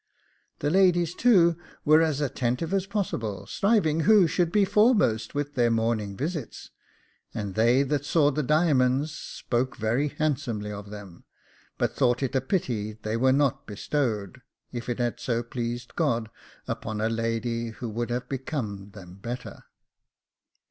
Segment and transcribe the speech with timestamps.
[0.61, 5.69] The ladies too were as attentive as possible, striving who should be foremost with their
[5.69, 6.71] morning visits;
[7.35, 11.25] and they that saw the diamonds spoke very handsomely of them,
[11.77, 14.41] but thought it a pity they were not bestowed,
[14.71, 16.31] if it had so pleased God,
[16.67, 19.65] upon a lady who would have become them better.